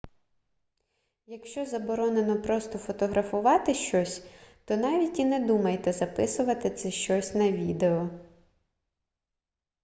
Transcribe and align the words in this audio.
якщо 1.27 1.65
заборонено 1.65 2.41
просто 2.41 2.77
фотографувати 2.77 3.73
щось 3.73 4.23
то 4.65 4.77
навіть 4.77 5.19
і 5.19 5.25
не 5.25 5.39
думайте 5.47 5.93
записувати 5.93 6.69
це 6.69 6.91
щось 6.91 7.33
на 7.33 7.51
відео 7.51 8.09